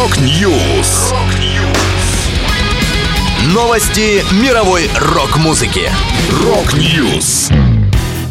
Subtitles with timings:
[0.00, 1.12] Rock News.
[3.52, 5.90] Новости мировой рок-музыки.
[6.42, 7.50] Rock News.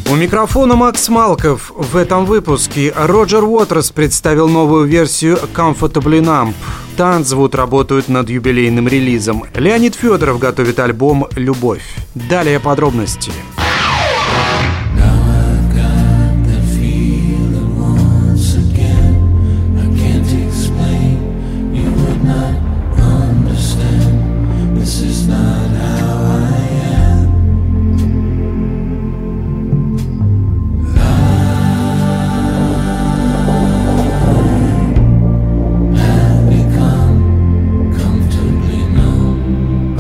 [0.10, 1.71] У микрофона Макс Малков.
[1.76, 6.55] В этом выпуске Роджер Уотерс представил новую версию Comfortably Numb.
[6.97, 9.44] Tanzwut работают над юбилейным релизом.
[9.54, 11.83] Леонид Федоров готовит альбом «Любовь».
[12.15, 13.31] Далее подробности.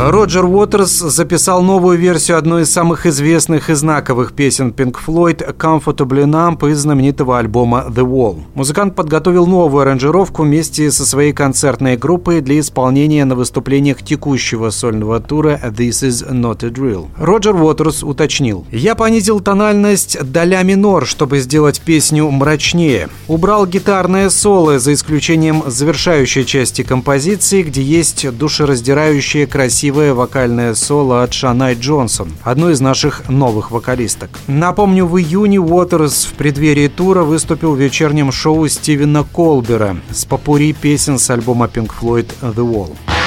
[0.09, 6.25] Роджер Уотерс записал новую версию одной из самых известных и знаковых песен Pink Floyd «Comfortably
[6.25, 8.39] Numb» из знаменитого альбома «The Wall».
[8.55, 15.19] Музыкант подготовил новую аранжировку вместе со своей концертной группой для исполнения на выступлениях текущего сольного
[15.19, 17.09] тура «This is not a drill».
[17.15, 18.65] Роджер Уотерс уточнил.
[18.71, 23.09] «Я понизил тональность до ля минор, чтобы сделать песню мрачнее.
[23.27, 31.23] Убрал гитарное соло, за исключением завершающей части композиции, где есть душераздирающие красивые красивое вокальное соло
[31.23, 34.29] от Шанай Джонсон, одной из наших новых вокалисток.
[34.47, 40.71] Напомню, в июне Уотерс в преддверии тура выступил в вечернем шоу Стивена Колбера с попури
[40.71, 43.18] песен с альбома Pink Floyd «The Wall».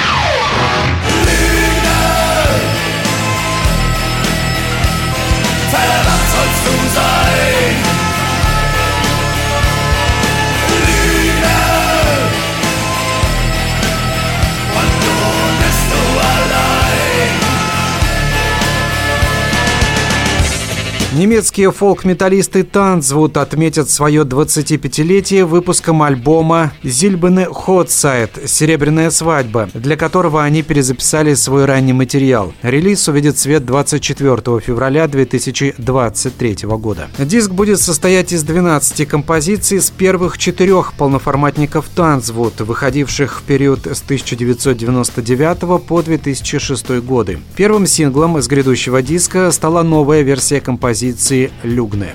[21.15, 28.31] Немецкие фолк-металлисты Танцвуд отметят свое 25-летие выпуском альбома «Зильбене Хотсайд.
[28.47, 32.51] Серебряная свадьба», для которого они перезаписали свой ранний материал.
[32.63, 37.07] Релиз увидит свет 24 февраля 2023 года.
[37.19, 44.01] Диск будет состоять из 12 композиций с первых четырех полноформатников Танцвуд, выходивших в период с
[44.01, 47.37] 1999 по 2006 годы.
[47.55, 52.13] Первым синглом с грядущего диска стала новая версия композиции композиции «Люгне».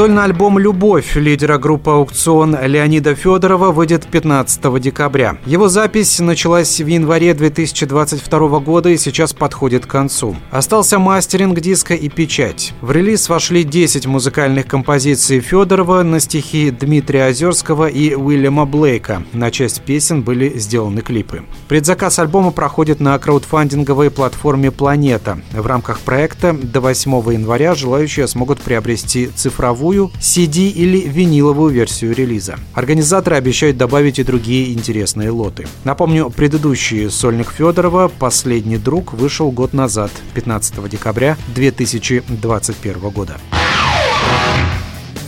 [0.00, 5.36] Сольный альбом «Любовь» лидера группы «Аукцион» Леонида Федорова выйдет 15 декабря.
[5.44, 10.36] Его запись началась в январе 2022 года и сейчас подходит к концу.
[10.50, 12.72] Остался мастеринг диска и печать.
[12.80, 19.22] В релиз вошли 10 музыкальных композиций Федорова на стихи Дмитрия Озерского и Уильяма Блейка.
[19.34, 21.42] На часть песен были сделаны клипы.
[21.68, 25.42] Предзаказ альбома проходит на краудфандинговой платформе «Планета».
[25.52, 32.14] В рамках проекта до 8 января желающие смогут приобрести цифровую цифровую, CD или виниловую версию
[32.14, 32.56] релиза.
[32.74, 35.66] Организаторы обещают добавить и другие интересные лоты.
[35.84, 43.38] Напомню, предыдущий сольник Федорова «Последний друг» вышел год назад, 15 декабря 2021 года.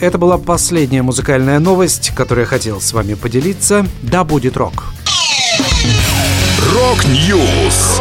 [0.00, 3.86] Это была последняя музыкальная новость, которую я хотел с вами поделиться.
[4.02, 4.92] Да будет рок!
[6.74, 8.00] Rock News!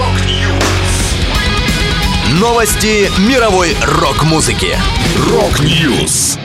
[2.40, 4.76] Новости мировой рок-музыки.
[5.30, 6.40] Rock News!